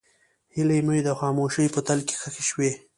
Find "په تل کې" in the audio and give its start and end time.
1.73-2.15